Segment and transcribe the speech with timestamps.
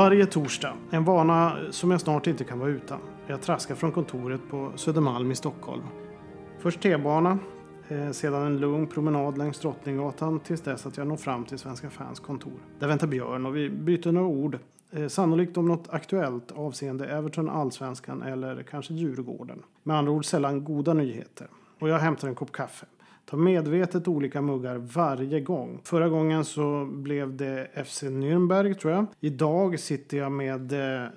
[0.00, 2.98] Varje torsdag, en vana som jag snart inte kan vara utan.
[3.26, 5.82] Jag traskar från kontoret på Södermalm i Stockholm.
[6.58, 7.38] Först T-bana,
[7.88, 11.90] eh, sedan en lugn promenad längs Drottninggatan tills dess att jag når fram till Svenska
[11.90, 12.52] fans kontor.
[12.78, 14.58] Där väntar Björn och vi byter några ord.
[14.90, 19.62] Eh, sannolikt om något aktuellt avseende Everton, Allsvenskan eller kanske Djurgården.
[19.82, 21.46] Med andra ord sällan goda nyheter.
[21.80, 22.86] Och jag hämtar en kopp kaffe.
[23.30, 25.80] Tar medvetet olika muggar varje gång.
[25.84, 29.06] Förra gången så blev det FC Nürnberg tror jag.
[29.20, 31.08] Idag sitter jag med eh,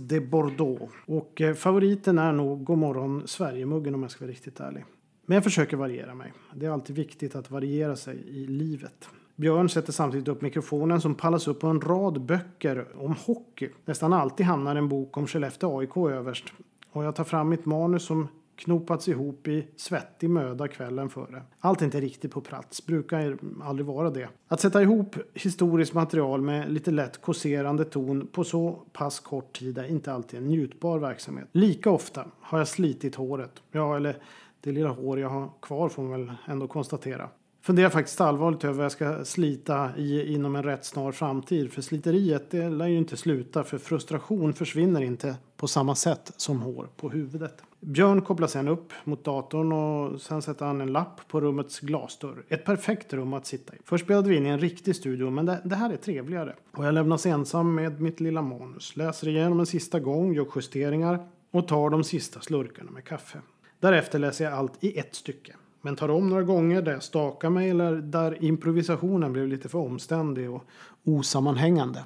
[0.00, 0.92] de Bordeaux.
[1.06, 4.84] Och eh, favoriten är nog Godmorgon Sverige-muggen om jag ska vara riktigt ärlig.
[5.26, 6.32] Men jag försöker variera mig.
[6.54, 9.08] Det är alltid viktigt att variera sig i livet.
[9.36, 13.68] Björn sätter samtidigt upp mikrofonen som pallas upp på en rad böcker om hockey.
[13.84, 16.52] Nästan alltid hamnar en bok om Skellefteå AIK överst.
[16.92, 21.42] Och jag tar fram mitt manus som knopats ihop i svettig möda kvällen före.
[21.58, 24.28] Allt är inte riktigt på plats, brukar aldrig vara det.
[24.48, 29.78] Att sätta ihop historiskt material med lite lätt kåserande ton på så pass kort tid
[29.78, 31.48] är inte alltid en njutbar verksamhet.
[31.52, 33.62] Lika ofta har jag slitit håret.
[33.72, 34.16] Ja, eller
[34.60, 37.28] det lilla hår jag har kvar får man väl ändå konstatera.
[37.62, 41.72] Funderar faktiskt allvarligt över vad jag ska slita i inom en rätt snar framtid.
[41.72, 46.62] För sliteriet det lär ju inte sluta för frustration försvinner inte på samma sätt som
[46.62, 47.62] hår på huvudet.
[47.84, 52.44] Björn kopplar sen upp mot datorn och sen sätter han en lapp på rummets glasdörr.
[52.48, 53.78] Ett perfekt rum att sitta i.
[53.84, 56.54] Först spelade vi in i en riktig studio men det, det här är trevligare.
[56.76, 58.96] Och jag lämnas ensam med mitt lilla manus.
[58.96, 63.38] Läser igenom en sista gång, gör justeringar och tar de sista slurkarna med kaffe.
[63.80, 65.52] Därefter läser jag allt i ett stycke.
[65.80, 69.78] Men tar om några gånger där jag stakar mig eller där improvisationen blev lite för
[69.78, 70.64] omständig och
[71.04, 72.04] osammanhängande.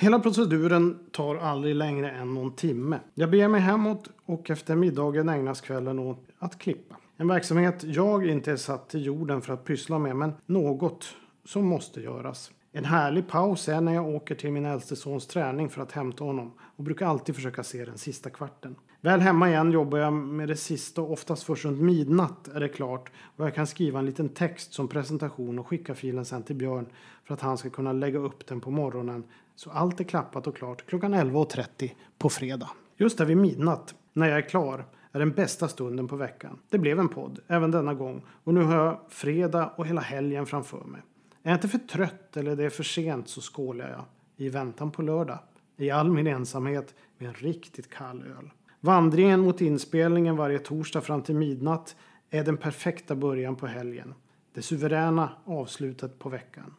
[0.00, 3.00] Hela proceduren tar aldrig längre än någon timme.
[3.14, 6.96] Jag beger mig hemåt och efter middagen ägnas kvällen åt att klippa.
[7.16, 11.66] En verksamhet jag inte är satt till jorden för att pyssla med men något som
[11.66, 12.50] måste göras.
[12.72, 16.24] En härlig paus är när jag åker till min äldste sons träning för att hämta
[16.24, 18.76] honom och brukar alltid försöka se den sista kvarten.
[19.00, 22.68] Väl hemma igen jobbar jag med det sista och oftast först runt midnatt är det
[22.68, 26.56] klart och jag kan skriva en liten text som presentation och skicka filen sen till
[26.56, 26.86] Björn
[27.24, 29.24] för att han ska kunna lägga upp den på morgonen
[29.58, 32.70] så allt är klappat och klart klockan 11.30 på fredag.
[32.96, 36.58] Just där vid midnatt, när jag är klar, är den bästa stunden på veckan.
[36.70, 40.46] Det blev en podd, även denna gång, och nu har jag fredag och hela helgen
[40.46, 41.00] framför mig.
[41.42, 44.04] Är jag inte för trött eller det är för sent så skålar jag
[44.36, 45.38] i väntan på lördag.
[45.76, 48.50] I all min ensamhet med en riktigt kall öl.
[48.80, 51.96] Vandringen mot inspelningen varje torsdag fram till midnatt
[52.30, 54.14] är den perfekta början på helgen.
[54.54, 56.74] Det suveräna avslutet på veckan.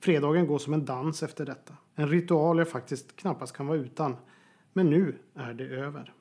[0.00, 1.74] Fredagen går som en dans efter detta.
[1.94, 4.16] En ritual jag faktiskt knappast kan vara utan.
[4.72, 6.12] Men nu är det över.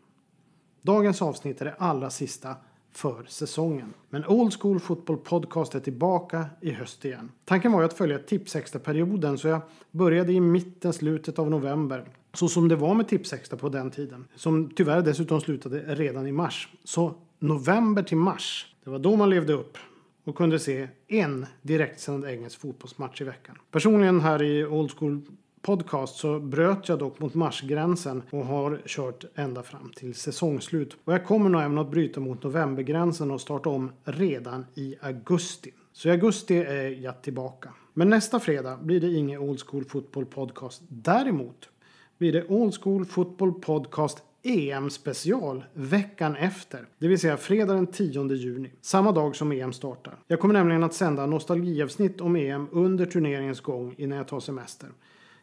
[0.82, 2.56] Dagens avsnitt är det allra sista
[2.92, 3.94] för säsongen.
[4.10, 7.32] Men Old School Football Podcast är tillbaka i höst igen.
[7.46, 9.62] Tanken var ju att följa Tipsextra-perioden så jag
[9.92, 12.06] började i mitten, slutet av november.
[12.34, 14.28] Så som det var med Tipsextra på den tiden.
[14.36, 16.70] Som tyvärr dessutom slutade redan i mars.
[16.84, 19.78] Så november till mars, det var då man levde upp
[20.26, 23.58] och kunde se en direktsänd engelsk fotbollsmatch i veckan.
[23.72, 25.22] Personligen här i Old School
[25.62, 30.98] podcast så bröt jag dock mot marsgränsen och har kört ända fram till säsongslut.
[31.04, 35.72] Och jag kommer nog även att bryta mot novembergränsen och starta om redan i augusti.
[35.94, 37.74] Så i augusti är jag tillbaka.
[37.94, 40.82] Men nästa fredag blir det ingen Old School Football Podcast.
[40.88, 41.70] Däremot
[42.18, 46.88] blir det Old School Football Podcast EM-special veckan efter.
[47.00, 48.72] Det vill säga fredag den 10 juni.
[48.82, 50.14] Samma dag som EM startar.
[50.28, 54.90] Jag kommer nämligen att sända nostalgiavsnitt om EM under turneringens gång innan jag tar semester.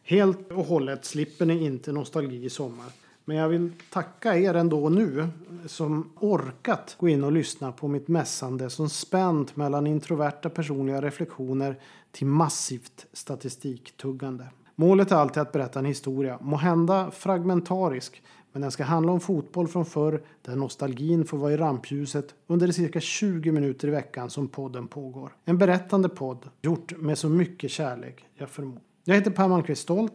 [0.03, 2.85] Helt och hållet slipper ni inte nostalgi i sommar.
[3.25, 5.27] Men jag vill tacka er ändå nu
[5.65, 11.79] som orkat gå in och lyssna på mitt mässande som spänt mellan introverta personliga reflektioner
[12.11, 14.47] till massivt statistiktuggande.
[14.75, 18.21] Målet är alltid att berätta en historia, må hända fragmentarisk,
[18.53, 22.67] men den ska handla om fotboll från förr där nostalgin får vara i rampljuset under
[22.67, 25.35] de cirka 20 minuter i veckan som podden pågår.
[25.45, 28.81] En berättande podd gjort med så mycket kärlek jag förmår.
[29.03, 30.13] Jag heter Per Malmqvist Stolt.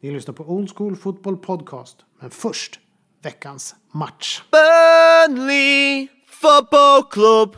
[0.00, 1.96] Ni lyssnar på Old School Football Podcast.
[2.20, 2.80] Men först
[3.22, 4.42] veckans match.
[4.50, 7.56] Burnley Football Club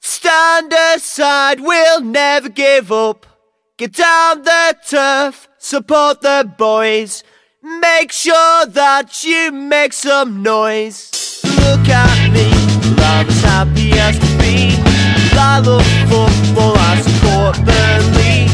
[0.00, 3.26] Stand aside, we'll never give up
[3.78, 7.24] Get down the turf, support the boys
[7.64, 11.12] Make sure that you make some noise.
[11.44, 12.50] Look at me,
[12.98, 14.74] I'm as happy as can be.
[15.38, 18.50] I love football, I support Burnley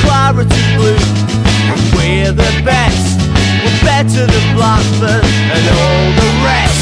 [0.00, 0.96] Claret and blue,
[1.98, 3.20] we're the best.
[3.62, 6.76] We're better than Blackburn and all the rest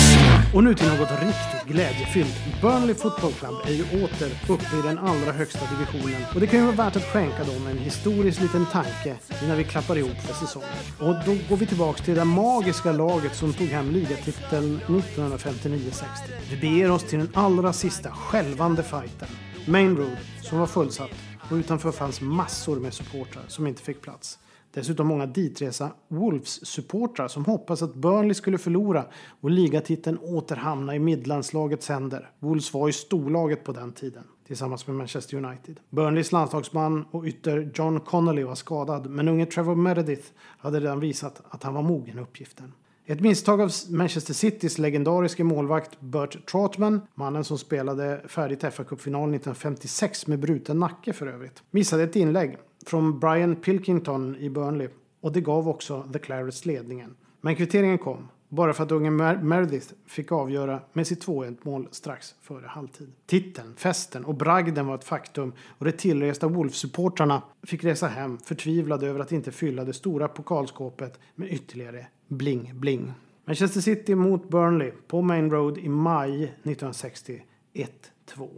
[1.66, 2.60] glädjefyllt.
[2.60, 6.58] Burnley Football Club är ju åter uppe i den allra högsta divisionen och det kan
[6.58, 10.34] ju vara värt att skänka dem en historisk liten tanke innan vi klappar ihop för
[10.34, 10.68] säsongen.
[11.00, 16.04] Och då går vi tillbaks till det magiska laget som tog hem ligatiteln 1959-60.
[16.50, 19.28] Vi beger oss till den allra sista skälvande fighten.
[19.66, 21.10] Main Road, som var fullsatt
[21.50, 24.38] och utanför fanns massor med supportrar som inte fick plats.
[24.74, 29.04] Dessutom många ditresa Wolves-supportrar som hoppas att Burnley skulle förlora
[29.40, 32.30] och ligatiteln åter hamna i Midlandslagets händer.
[32.38, 35.80] Wolves var ju storlaget på den tiden tillsammans med Manchester United.
[35.90, 41.42] Burnleys landslagsman och ytter John Connolly var skadad men unge Trevor Meredith hade redan visat
[41.48, 42.72] att han var mogen uppgiften.
[43.06, 50.26] Ett misstag av Manchester Citys legendariske målvakt Bert Trotman, mannen som spelade färdigt FA-cupfinalen 1956
[50.26, 52.56] med bruten nacke för övrigt, missade ett inlägg
[52.86, 54.88] från Brian Pilkington i Burnley
[55.20, 57.16] och det gav också The Clarets ledningen.
[57.40, 61.88] Men kvitteringen kom, bara för att unge Mer Meredith fick avgöra med sitt 2-1 mål
[61.90, 63.12] strax före halvtid.
[63.26, 69.06] Titeln, festen och bragden var ett faktum och de tillresta Wolf-supportrarna fick resa hem förtvivlade
[69.06, 73.12] över att inte fylla det stora pokalskåpet med ytterligare bling-bling.
[73.44, 77.42] Manchester City mot Burnley på Main Road i maj 1960
[77.74, 78.48] 1-2.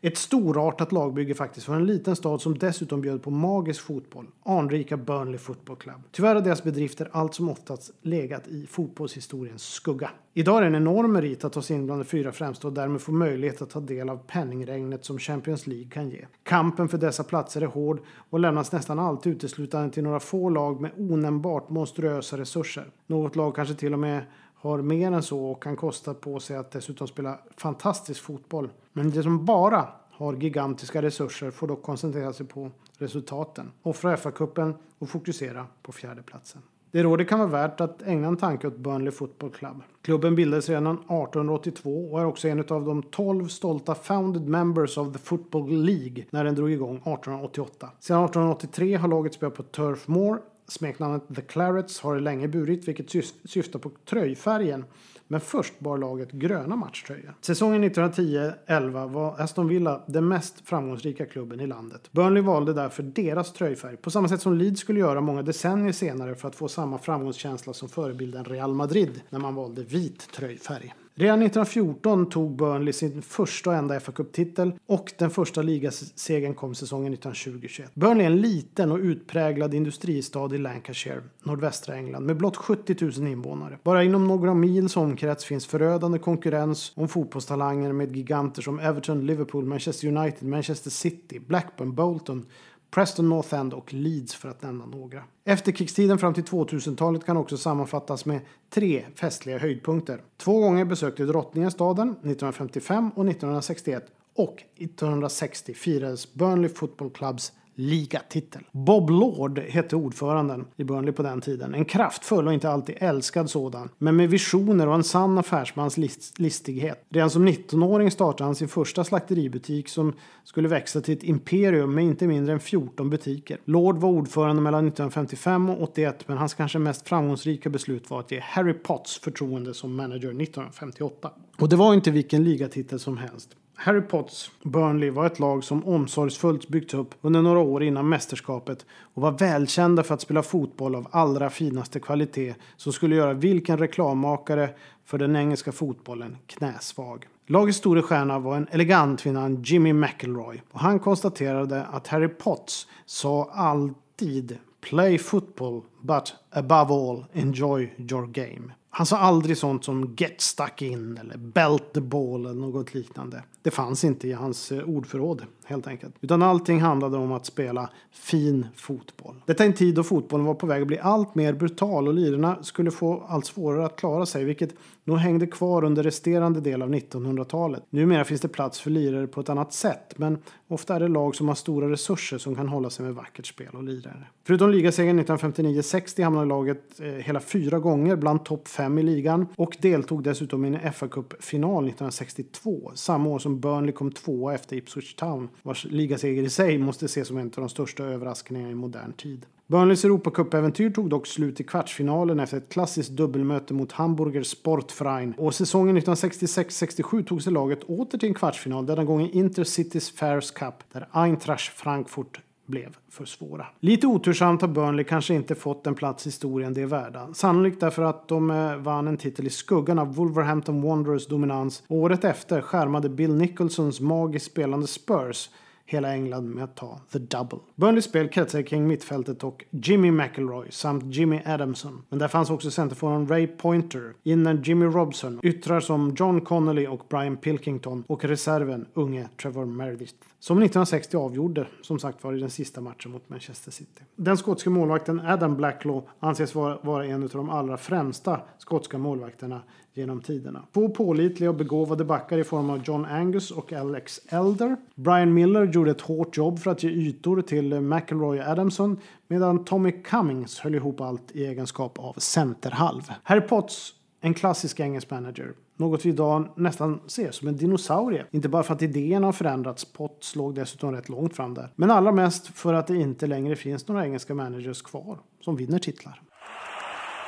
[0.00, 4.26] Ett storartat lagbygge faktiskt för en liten stad som dessutom bjöd på magisk fotboll.
[4.44, 6.00] Anrika Burnley Football Club.
[6.12, 10.10] Tyvärr har deras bedrifter allt som oftast legat i fotbollshistoriens skugga.
[10.34, 12.74] Idag är det en enorm merit att ta sig in bland de fyra främsta och
[12.74, 16.26] därmed få möjlighet att ta del av penningregnet som Champions League kan ge.
[16.42, 20.80] Kampen för dessa platser är hård och lämnas nästan alltid uteslutande till några få lag
[20.80, 22.90] med onämnbart monstruösa resurser.
[23.06, 24.22] Något lag kanske till och med
[24.60, 28.70] har mer än så och kan kosta på sig att dessutom spela fantastisk fotboll.
[28.92, 34.74] Men det som bara har gigantiska resurser får dock koncentrera sig på resultaten, offra FA-cupen
[34.98, 36.62] och fokusera på fjärdeplatsen.
[36.90, 39.82] Det rådet kan vara värt att ägna en tanke åt Burnley Football Club.
[40.02, 45.12] Klubben bildades redan 1882 och är också en av de 12 stolta founded members of
[45.12, 47.90] the Football League när den drog igång 1888.
[48.00, 52.88] Sedan 1883 har laget spelat på Turf Moor Smeknamnet The Clarets har det länge burit
[52.88, 53.10] vilket
[53.44, 54.84] syftar på tröjfärgen.
[55.30, 57.34] Men först bar laget gröna matchtröjor.
[57.40, 62.12] Säsongen 1910-11 var Aston Villa den mest framgångsrika klubben i landet.
[62.12, 66.34] Burnley valde därför deras tröjfärg på samma sätt som Leeds skulle göra många decennier senare
[66.34, 70.94] för att få samma framgångskänsla som förebilden Real Madrid när man valde vit tröjfärg.
[71.20, 76.74] Redan 1914 tog Burnley sin första och enda fa Cup-titel och den första ligasegern kom
[76.74, 77.88] säsongen 1920-21.
[77.94, 83.28] Burnley är en liten och utpräglad industristad i Lancashire, nordvästra England, med blott 70 000
[83.28, 83.78] invånare.
[83.82, 89.64] Bara inom några mils omkrets finns förödande konkurrens om fotbollstalanger med giganter som Everton, Liverpool,
[89.64, 92.46] Manchester United, Manchester City, Blackburn, Bolton,
[92.90, 95.24] Preston North End och Leeds för att nämna några.
[95.44, 98.40] Efterkrigstiden fram till 2000-talet kan också sammanfattas med
[98.70, 100.22] tre festliga höjdpunkter.
[100.36, 108.62] Två gånger besökte drottningen staden, 1955 och 1961 och 1960 firades Burnley Football Clubs ligatitel.
[108.72, 111.74] Bob Lord hette ordföranden i Burnley på den tiden.
[111.74, 116.38] En kraftfull och inte alltid älskad sådan, men med visioner och en sann affärsmans list
[116.38, 117.06] listighet.
[117.08, 120.12] Redan som 19-åring startade han sin första slakteributik som
[120.44, 123.58] skulle växa till ett imperium med inte mindre än 14 butiker.
[123.64, 128.32] Lord var ordförande mellan 1955 och 81, men hans kanske mest framgångsrika beslut var att
[128.32, 131.30] ge Harry Potts förtroende som manager 1958.
[131.58, 133.56] Och det var inte vilken ligatitel som helst.
[133.80, 138.86] Harry Potts Burnley var ett lag som omsorgsfullt byggts upp under några år innan mästerskapet
[139.14, 143.78] och var välkända för att spela fotboll av allra finaste kvalitet som skulle göra vilken
[143.78, 144.70] reklammakare
[145.04, 147.26] för den engelska fotbollen knäsvag.
[147.46, 152.86] Lagets store stjärna var en elegant vinnare, Jimmy McElroy och han konstaterade att Harry Potts
[153.06, 158.72] sa alltid Play football but above all enjoy your game.
[158.98, 163.42] Han sa aldrig sånt som get stuck in eller belt the ball eller något liknande.
[163.62, 166.14] Det fanns inte i hans eh, ordförråd helt enkelt.
[166.20, 169.34] Utan allting handlade om att spela fin fotboll.
[169.46, 172.14] Detta är en tid då fotbollen var på väg att bli allt mer brutal och
[172.14, 176.82] lirarna skulle få allt svårare att klara sig vilket nog hängde kvar under resterande del
[176.82, 177.82] av 1900-talet.
[177.90, 181.34] Numera finns det plats för lirare på ett annat sätt men ofta är det lag
[181.34, 184.26] som har stora resurser som kan hålla sig med vackert spel och lirare.
[184.46, 189.76] Förutom ligasegern 1959-60 hamnade laget eh, hela fyra gånger bland topp fem i ligan och
[189.80, 195.14] deltog dessutom i en fa Cup-final 1962, samma år som Burnley kom tvåa efter Ipswich
[195.14, 199.12] Town vars ligaseger i sig måste ses som en av de största överraskningarna i modern
[199.12, 199.46] tid.
[199.66, 205.54] Burnleys europacupäventyr tog dock slut i kvartsfinalen efter ett klassiskt dubbelmöte mot Hamburger Sportverein och
[205.54, 210.74] säsongen 1966-67 tog sig laget åter till en kvartsfinal, denna gång i Intercities Fairs Cup
[210.92, 213.66] där Eintracht Frankfurt blev för svåra.
[213.80, 217.28] Lite otursamt har Burnley kanske inte fått den plats i historien de är värda.
[217.34, 221.82] Sannolikt därför att de eh, vann en titel i skuggan av Wolverhampton Wanderers dominans.
[221.88, 225.50] Året efter skärmade Bill Nicholsons magiskt spelande Spurs
[225.88, 227.58] hela England med att ta the double.
[227.74, 232.02] Burnleys spel kretsade kring mittfältet och Jimmy McElroy samt Jimmy Adamson.
[232.08, 237.02] Men där fanns också centerforwarden Ray Pointer, innan Jimmy Robson, yttrar som John Connolly och
[237.08, 240.14] Brian Pilkington och reserven unge Trevor Meredith.
[240.40, 244.02] Som 1960 avgjorde, som sagt var, i den sista matchen mot Manchester City.
[244.16, 249.62] Den skotska målvakten Adam Blacklaw anses vara, vara en av de allra främsta skotska målvakterna
[249.94, 250.62] genom tiderna.
[250.74, 254.76] Två pålitliga och begåvade backar i form av John Angus och Alex Elder.
[254.94, 259.64] Brian Miller gjorde ett hårt jobb för att ge ytor till McElroy och Adamson medan
[259.64, 263.02] Tommy Cummings höll ihop allt i egenskap av centerhalv.
[263.22, 268.24] Harry Potts, en klassisk engelsk manager, något vi idag nästan ser som en dinosaurie.
[268.30, 271.72] Inte bara för att idéerna har förändrats, Potts låg dessutom rätt långt fram där.
[271.76, 275.78] Men allra mest för att det inte längre finns några engelska managers kvar som vinner
[275.78, 276.22] titlar.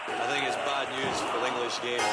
[0.09, 2.11] I think it's bad news for the English game.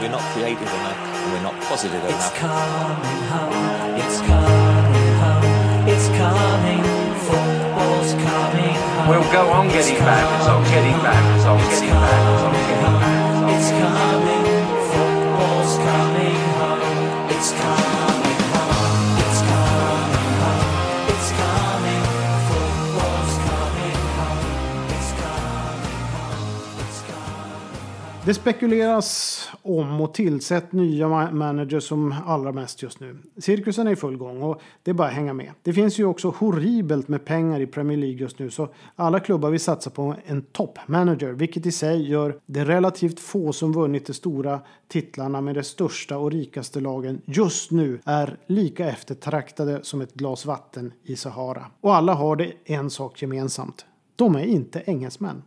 [0.00, 0.98] We're not creative enough.
[1.32, 2.40] We're not positive It's enough.
[2.40, 3.96] coming home.
[3.98, 5.88] It's coming home.
[5.88, 6.81] It's coming.
[9.02, 9.08] Football's coming home.
[9.08, 13.52] We'll go on getting back, results, getting back, results, getting back, results, getting back, results.
[13.52, 14.46] It's coming.
[14.92, 16.82] Football's coming home.
[17.30, 19.18] It's coming home.
[19.18, 21.08] It's coming home.
[21.08, 22.04] It's coming.
[22.48, 24.46] Football's coming home.
[24.94, 26.80] It's coming home.
[26.86, 28.24] It's coming.
[28.24, 33.16] Det spekuleras om och tillsätt nya managers som allra mest just nu.
[33.38, 35.50] Cirkusen är i full gång och det är bara att hänga med.
[35.62, 39.50] Det finns ju också horribelt med pengar i Premier League just nu så alla klubbar
[39.50, 44.12] vill satsa på en toppmanager vilket i sig gör det relativt få som vunnit de
[44.12, 50.14] stora titlarna med de största och rikaste lagen just nu är lika eftertraktade som ett
[50.14, 51.66] glas vatten i Sahara.
[51.80, 53.86] Och alla har det en sak gemensamt.
[54.16, 55.42] De är inte engelsmän.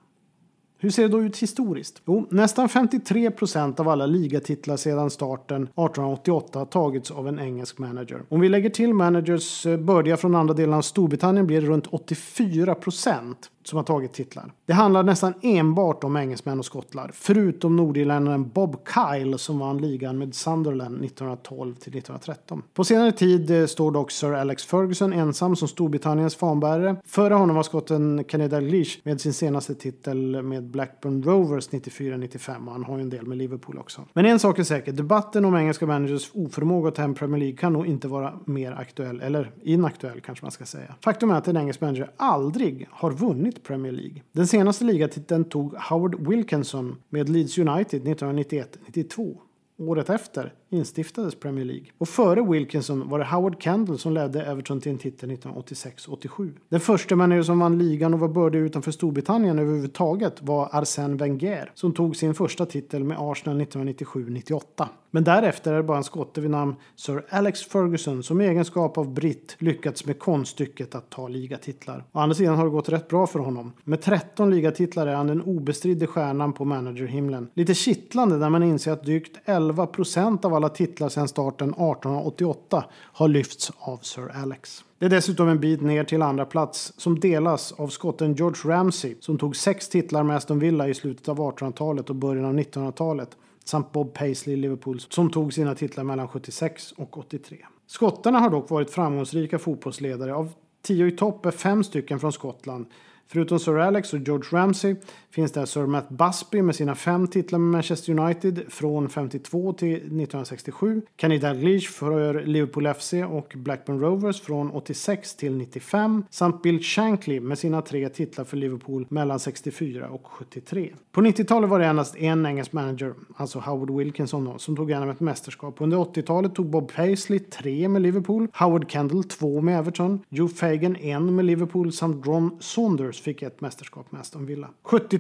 [0.86, 2.02] Hur ser det då ut historiskt?
[2.06, 7.78] Jo, nästan 53 procent av alla ligatitlar sedan starten 1888 har tagits av en engelsk
[7.78, 8.24] manager.
[8.30, 11.88] Om vi lägger till managers eh, bördiga från andra delar av Storbritannien blir det runt
[11.88, 14.52] 84 procent som har tagit titlar.
[14.66, 20.18] Det handlar nästan enbart om engelsmän och skottlar, förutom nordirländaren Bob Kyle som vann ligan
[20.18, 22.62] med Sunderland 1912 till 1913.
[22.74, 26.96] På senare tid eh, står dock Sir Alex Ferguson ensam som Storbritanniens fanbärare.
[27.06, 32.72] Före honom var skotten Kenny Dalglish med sin senaste titel med Blackburn Rovers 94-95 och
[32.72, 34.02] han har ju en del med Liverpool också.
[34.14, 37.58] Men en sak är säker, debatten om engelska managers oförmåga att ta hem Premier League
[37.58, 40.96] kan nog inte vara mer aktuell, eller inaktuell kanske man ska säga.
[41.02, 44.24] Faktum är att en engelsk manager aldrig har vunnit Premier League.
[44.34, 49.38] Den senaste ligatiteln tog Howard Wilkinson med Leeds United 1991-92.
[49.78, 51.86] Året efter instiftades Premier League.
[51.98, 56.52] Och före Wilkinson var det Howard Kendall som ledde Everton till en titel 1986-87.
[56.70, 61.72] Den första manager som vann ligan och var bördig utanför Storbritannien överhuvudtaget var Arsène Wenger
[61.74, 64.88] som tog sin första titel med Arsenal 1997-98.
[65.16, 68.98] Men därefter är det bara en skotte vid namn Sir Alex Ferguson som i egenskap
[68.98, 72.04] av britt lyckats med konststycket att ta ligatitlar.
[72.12, 73.74] Å andra sidan har det gått rätt bra för honom.
[73.84, 77.50] Med 13 ligatitlar är han den obestridde stjärnan på managerhimlen.
[77.54, 82.86] Lite kittlande när man inser att drygt 11 procent av alla titlar sedan starten 1888
[82.94, 84.84] har lyfts av Sir Alex.
[85.00, 89.16] Det är dessutom en bit ner till andra plats som delas av skotten George Ramsey
[89.20, 93.30] som tog sex titlar med Aston Villa i slutet av 1800-talet och början av 1900-talet
[93.64, 97.58] samt Bob Paisley i Liverpool som tog sina titlar mellan 76 och 83.
[97.88, 100.36] Skottarna har dock varit framgångsrika fotbollsledare.
[100.36, 102.86] Av tio i topp är fem stycken från Skottland.
[103.28, 104.96] Förutom Sir Alex och George Ramsey
[105.36, 109.96] finns där Sir Matt Busby med sina fem titlar med Manchester United från 52 till
[109.96, 111.02] 1967.
[111.18, 116.24] Kenny Dalglish för Liverpool FC och Blackburn Rovers från 86 till 95.
[116.30, 120.94] Samt Bill Shankly med sina tre titlar för Liverpool mellan 64 och 73.
[121.12, 125.10] På 90-talet var det endast en engelsk manager, alltså Howard Wilkinson då, som tog igenom
[125.10, 125.82] ett mästerskap.
[125.82, 130.96] Under 80-talet tog Bob Paisley tre med Liverpool, Howard Kendall två med Everton, Joe Fagan
[130.96, 134.70] en med Liverpool samt Ron Saunders fick ett mästerskap med Aston Villa.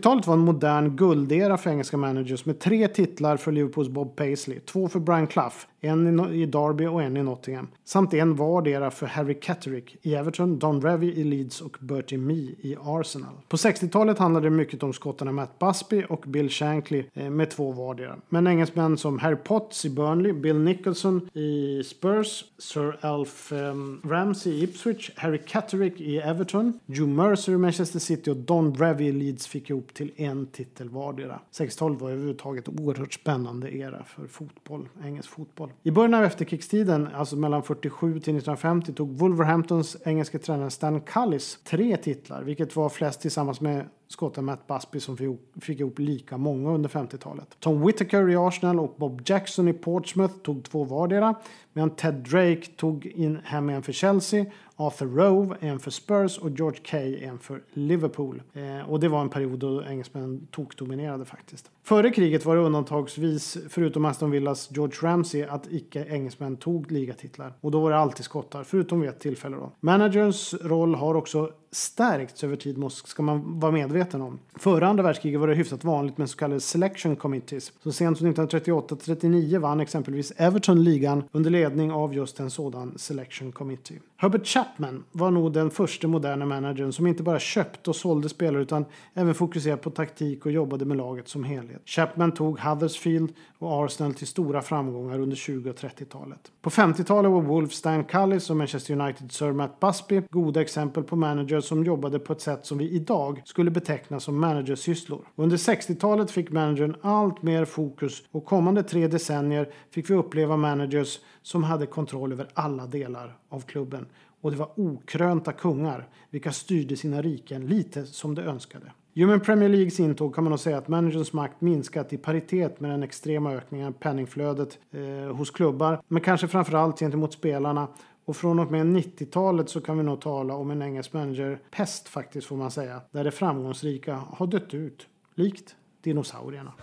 [0.05, 4.59] 70-talet var en modern guldera för engelska managers med tre titlar för Liverpools Bob Paisley,
[4.59, 5.55] två för Brian Clough,
[5.85, 7.67] en i Derby och en i Nottingham.
[7.83, 12.55] Samt en vardera för Harry Catterick i Everton, Don Revy i Leeds och Bertie Mee
[12.61, 13.33] i Arsenal.
[13.47, 17.71] På 60-talet handlade det mycket om skottarna Matt Busby och Bill Shankly eh, med två
[17.71, 18.15] vardera.
[18.29, 24.53] Men engelsmän som Harry Potts i Burnley, Bill Nicholson i Spurs, Sir Alf um, Ramsey
[24.53, 29.11] i Ipswich, Harry Catterick i Everton, Joe Mercer i Manchester City och Don Revy i
[29.11, 31.39] Leeds fick ihop till en titel vardera.
[31.51, 35.69] 60-talet var överhuvudtaget en oerhört spännande era för fotboll, engelsk fotboll.
[35.83, 41.59] I början av efterkrigstiden, alltså mellan 47 till 1950, tog Wolverhamptons engelska tränare Stan Cullis
[41.63, 45.17] tre titlar, vilket var flest tillsammans med skotten Matt Busby som
[45.61, 47.57] fick ihop- lika många under 50-talet.
[47.59, 51.35] Tom Whittaker i Arsenal och Bob Jackson i Portsmouth tog två vardera,
[51.73, 54.45] medan Ted Drake tog in hem en för Chelsea,
[54.75, 58.41] Arthur Rove en för Spurs och George Kay en för Liverpool.
[58.53, 61.71] Eh, och det var en period då engelsmännen tokdominerade faktiskt.
[61.83, 67.53] Före kriget var det undantagsvis, förutom Aston Villas George Ramsey, att icke-engelsmän tog ligatitlar.
[67.61, 69.71] Och då var det alltid skottar, förutom vid ett tillfälle då.
[69.79, 74.39] Managerns roll har också stärkts över tid, måste- ska man vara medveten om.
[74.55, 77.71] Före andra världskriget var det hyfsat vanligt med så kallade selection committees.
[77.83, 83.51] Så sent som 1938-39 vann exempelvis Everton ligan under ledning av just en sådan selection
[83.51, 83.99] committee.
[84.25, 88.61] Herbert Chapman var nog den första moderna managern som inte bara köpte och sålde spelare
[88.61, 91.81] utan även fokuserade på taktik och jobbade med laget som helhet.
[91.85, 96.51] Chapman tog Huddersfield och Arsenal till stora framgångar under 20 och 30-talet.
[96.61, 101.15] På 50-talet var Wolf Stan Cullis och Manchester United Sir Matt Busby goda exempel på
[101.15, 105.25] managers som jobbade på ett sätt som vi idag skulle beteckna som managersysslor.
[105.35, 111.19] Under 60-talet fick managern allt mer fokus och kommande tre decennier fick vi uppleva managers
[111.41, 114.05] som hade kontroll över alla delar av klubben.
[114.45, 118.91] Och det var okrönta kungar, vilka styrde sina riken lite som de önskade.
[119.13, 122.17] I och med Premier Leagues intåg kan man nog säga att managerns makt minskat i
[122.17, 127.87] paritet med den extrema ökningen av penningflödet eh, hos klubbar, men kanske framförallt gentemot spelarna.
[128.25, 132.47] Och från och med 90-talet så kan vi nog tala om en engelsk manager-pest faktiskt
[132.47, 136.73] får man säga, där det framgångsrika har dött ut, likt dinosaurierna.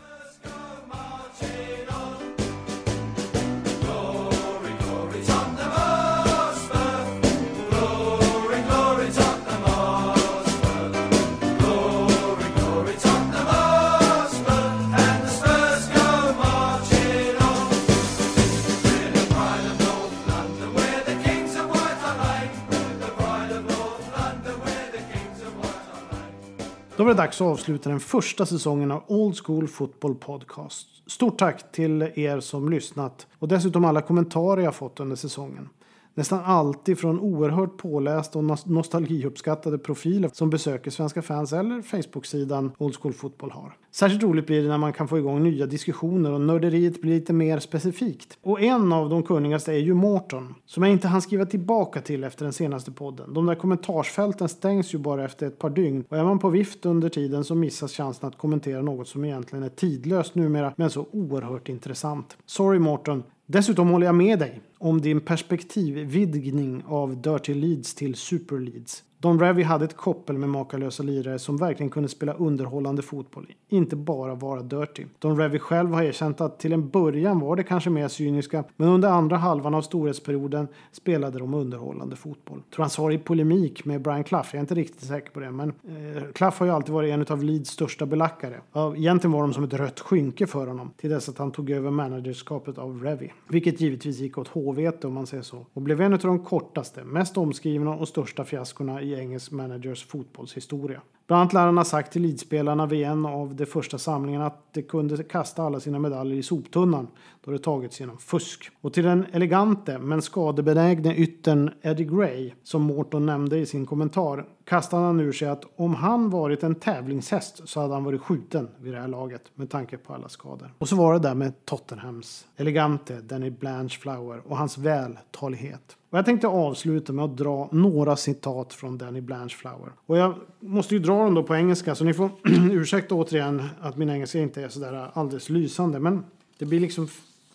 [27.03, 30.87] Då var det dags att avsluta den första säsongen av Old School Football Podcast.
[31.07, 35.69] Stort tack till er som lyssnat och dessutom alla kommentarer jag fått under säsongen.
[36.15, 42.97] Nästan alltid från oerhört pålästa och nostalgiuppskattade profiler som besöker Svenska fans eller Facebook-sidan Old
[42.97, 43.77] School Football har.
[43.91, 47.33] Särskilt roligt blir det när man kan få igång nya diskussioner och nörderiet blir lite
[47.33, 48.39] mer specifikt.
[48.43, 52.25] Och en av de kunnigaste är ju Morton, som jag inte hann skriva tillbaka till
[52.25, 53.35] efter den senaste podden.
[53.35, 56.87] De där kommentarsfälten stängs ju bara efter ett par dygn och är man på vift
[56.87, 61.07] under tiden så missas chansen att kommentera något som egentligen är tidlöst numera men så
[61.13, 62.37] oerhört intressant.
[62.47, 63.23] Sorry Morton.
[63.53, 69.03] Dessutom håller jag med dig om din perspektivvidgning av Dirty Leeds till Super Leeds.
[69.23, 73.97] Don Revy hade ett koppel med makalösa lirare som verkligen kunde spela underhållande fotboll, inte
[73.97, 75.05] bara vara dirty.
[75.19, 78.89] Don Revy själv har erkänt att till en början var det kanske mer cyniska, men
[78.89, 82.63] under andra halvan av storhetsperioden spelade de underhållande fotboll.
[82.75, 85.41] Tror han sa det i polemik med Brian Clough, jag är inte riktigt säker på
[85.41, 88.61] det, men eh, Clough har ju alltid varit en av Leeds största belackare.
[88.73, 91.71] Ja, egentligen var de som ett rött skynke för honom, till dess att han tog
[91.71, 93.29] över managerskapet av Revy.
[93.49, 97.05] Vilket givetvis gick åt HVT om man säger så, och blev en av de kortaste,
[97.05, 101.03] mest omskrivna och största fiaskorna i i engelsk managers fotbollshistoria.
[101.27, 104.75] Bland annat lär han ha sagt till lidspelarna vid en av de första samlingarna att
[104.75, 107.09] de kunde kasta alla sina medaljer i soptunnan
[107.45, 108.71] då det tagits genom fusk.
[108.81, 114.47] Och till den elegante men skadebenägne yttern Eddie Gray, som Morton nämnde i sin kommentar,
[114.65, 118.69] kastade han ur sig att om han varit en tävlingshäst så hade han varit skjuten
[118.81, 120.75] vid det här laget med tanke på alla skador.
[120.79, 125.97] Och så var det där med Tottenhams elegante Danny Blanchflower och hans vältalighet.
[126.11, 129.93] Och jag tänkte avsluta med att dra några citat från Danny Blanchflower.
[130.07, 132.31] Och jag måste ju dra dem då på engelska så ni får
[132.73, 136.01] ursäkta återigen att min engelska inte är sådär alldeles lysande.
[136.01, 136.25] Men
[136.59, 137.09] det blir liksom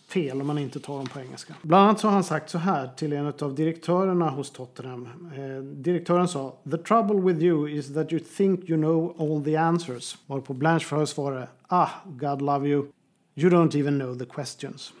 [0.08, 1.54] fel om man inte tar dem på engelska.
[1.62, 5.08] Bland annat så har han sagt så här till en av direktörerna hos Tottenham.
[5.36, 9.56] Eh, direktören sa The trouble with you is that you think you know all the
[9.56, 10.18] answers.
[10.26, 12.86] Varpå Blanchflower svarade Ah, God love you.
[13.34, 14.92] You don't even know the questions.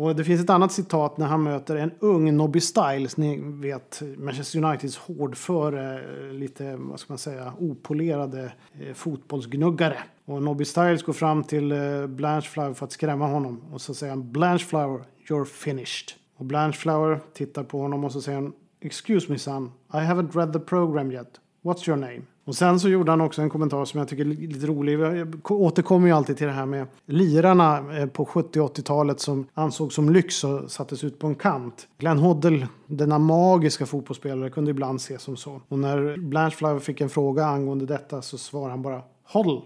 [0.00, 4.02] Och det finns ett annat citat när han möter en ung Nobby Styles, ni vet
[4.16, 9.98] Manchester Uniteds hårdföre, eh, lite vad ska man säga, opolerade eh, fotbollsgnuggare.
[10.24, 14.12] Och Nobby Styles går fram till eh, Blanchflower för att skrämma honom och så säger
[14.12, 16.12] han Blanchflower, you're finished.
[16.36, 20.52] Och Blanchflower tittar på honom och så säger han Excuse me son, I haven't read
[20.52, 21.40] the program yet.
[21.62, 22.22] What's your name?
[22.50, 25.00] Och sen så gjorde han också en kommentar som jag tycker är lite rolig.
[25.00, 29.94] Jag återkommer ju alltid till det här med lirarna eh, på 70 80-talet som ansågs
[29.94, 31.88] som lyx och sattes ut på en kant.
[31.98, 35.60] Glenn Hoddle, denna magiska fotbollsspelare, kunde ibland ses som så.
[35.68, 39.60] Och när Blanchflower fick en fråga angående detta så svarade han bara Hoddle.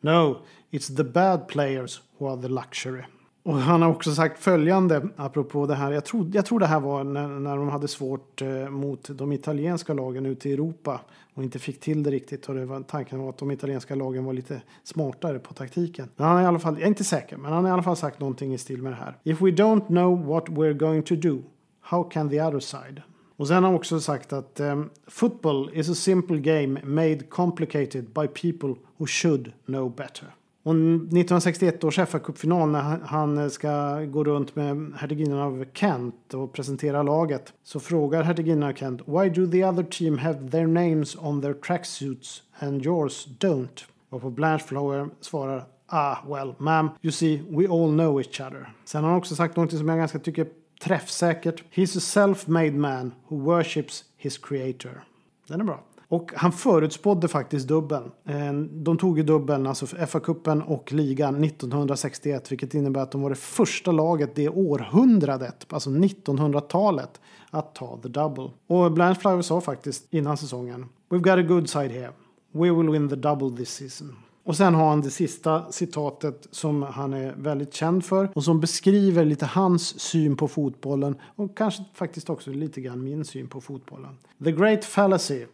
[0.00, 0.36] No,
[0.70, 3.02] it's the bad players who are the luxury.
[3.44, 5.92] Och han har också sagt följande apropå det här.
[5.92, 9.32] Jag tror, jag tror det här var när, när de hade svårt eh, mot de
[9.32, 11.00] italienska lagen ute i Europa
[11.34, 12.48] och inte fick till det riktigt.
[12.48, 16.08] Och det var, tanken var att de italienska lagen var lite smartare på taktiken.
[16.16, 17.82] Men han är i alla fall, jag är inte säker, men han har i alla
[17.82, 19.16] fall sagt någonting i stil med det här.
[19.22, 21.42] If we don't know what we're going to do,
[21.80, 23.02] how can the other side?
[23.36, 28.04] Och sen har han också sagt att um, football is a simple game made complicated
[28.04, 30.34] by people who should know better.
[30.64, 37.02] Och 1961 års FA-cupfinal när han ska gå runt med hertiginnan av Kent och presentera
[37.02, 41.42] laget så frågar hertiginnan av Kent Why do the other team have their names on
[41.42, 43.84] their tracksuits and yours don't?
[44.10, 48.72] Och på Blanche Flower svarar Ah, well, ma'am, you see, we all know each other.
[48.84, 50.46] Sen har han också sagt något som jag ganska tycker
[50.82, 51.62] träffsäkert.
[51.74, 55.04] He's a self-made man who worships his creator.
[55.48, 55.84] Den är bra.
[56.12, 58.10] Och han förutspådde faktiskt dubbeln.
[58.24, 63.30] Eh, de tog ju dubbeln, alltså FA-cupen och ligan 1961, vilket innebär att de var
[63.30, 67.20] det första laget det århundradet, alltså 1900-talet,
[67.50, 68.50] att ta the double.
[68.66, 72.10] Och Blanche Flower sa faktiskt innan säsongen We've got a good side here.
[72.52, 74.16] We will win the double this season.
[74.44, 78.60] Och sen har han det sista citatet som han är väldigt känd för och som
[78.60, 83.60] beskriver lite hans syn på fotbollen och kanske faktiskt också lite grann min syn på
[83.60, 84.16] fotbollen.
[84.44, 85.46] The great fallacy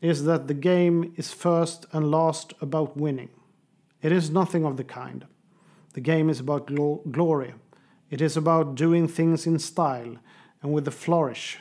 [0.00, 3.30] is that the game is first and last about winning.
[4.02, 5.26] It is nothing of the kind.
[5.92, 7.54] The game is about glo glory.
[8.10, 10.16] It is about doing things in style
[10.62, 11.58] and with a flourish.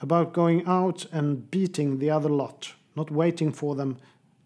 [0.00, 3.98] About going out and beating the other lot, not waiting for them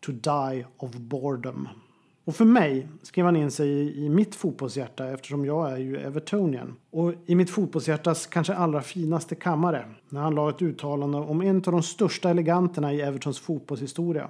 [0.03, 1.82] to die of boredom.
[2.25, 5.97] Och för mig skrev han in sig i, i mitt fotbollshjärta eftersom jag är ju
[5.97, 6.77] Evertonian.
[6.91, 11.57] Och i mitt fotbollshjärtas kanske allra finaste kammare när han la ett uttalande om en
[11.57, 14.29] av de största eleganterna i Evertons fotbollshistoria.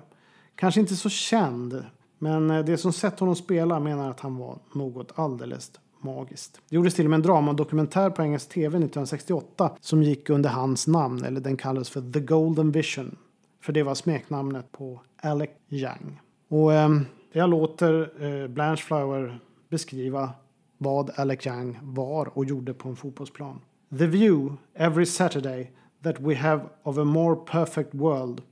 [0.54, 1.84] Kanske inte så känd,
[2.18, 6.60] men eh, det som sett honom spela menar att han var något alldeles magiskt.
[6.68, 10.86] Det gjordes till och med en dramadokumentär på engelsk tv 1968 som gick under hans
[10.86, 13.16] namn, eller den kallades för The Golden Vision.
[13.60, 16.20] För det var smeknamnet på Alec Young.
[16.48, 16.88] Och eh,
[17.32, 20.30] jag låter eh, Blanche Flower beskriva
[20.78, 23.60] vad Alec Young var och gjorde på en fotbollsplan.
[23.98, 25.70] The view every Saturday
[26.02, 28.42] that we have of a more perfect world.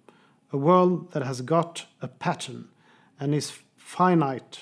[0.51, 2.65] A world that has got a pattern
[3.19, 4.59] and is finite.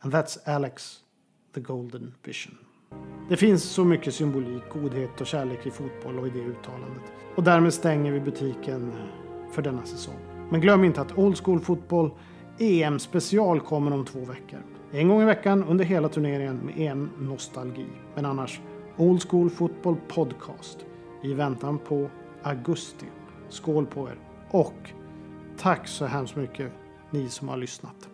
[0.00, 0.96] And that's Alex,
[1.54, 2.58] the golden vision.
[3.28, 7.02] Det finns så mycket symbolik, godhet och kärlek i fotboll och i det uttalandet.
[7.36, 8.92] Och därmed stänger vi butiken
[9.52, 10.16] för denna säsong.
[10.50, 12.10] Men glöm inte att Old School Fotboll
[12.58, 14.62] EM-special kommer om två veckor.
[14.92, 17.86] En gång i veckan under hela turneringen med EM-nostalgi.
[18.14, 18.60] Men annars
[18.96, 20.78] Old School Football Podcast
[21.22, 22.10] i väntan på
[22.42, 23.06] augusti.
[23.48, 24.18] Skål på er!
[24.50, 24.90] Och
[25.58, 26.72] tack så hemskt mycket
[27.10, 28.08] ni som har lyssnat.